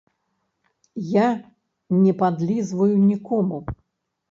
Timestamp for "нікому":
3.11-3.63